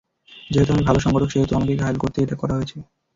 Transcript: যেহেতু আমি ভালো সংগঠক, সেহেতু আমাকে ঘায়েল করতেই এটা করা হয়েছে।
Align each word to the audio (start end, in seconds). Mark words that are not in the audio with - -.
যেহেতু 0.49 0.71
আমি 0.73 0.83
ভালো 0.87 0.99
সংগঠক, 0.99 1.29
সেহেতু 1.31 1.53
আমাকে 1.55 1.73
ঘায়েল 1.75 1.97
করতেই 1.99 2.23
এটা 2.25 2.35
করা 2.41 2.53
হয়েছে। 2.57 2.77